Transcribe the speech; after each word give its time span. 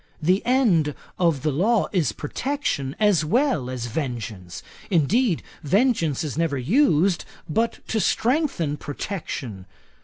The 0.19 0.43
end 0.47 0.95
of 1.19 1.45
law 1.45 1.87
is 1.91 2.11
protection 2.11 2.95
as 2.99 3.23
well 3.23 3.69
as 3.69 3.85
vengeance. 3.85 4.63
Indeed, 4.89 5.43
vengeance 5.61 6.23
is 6.23 6.39
never 6.39 6.57
used 6.57 7.23
but 7.47 7.87
to 7.89 7.99
strengthen 7.99 8.77
protection. 8.77 9.67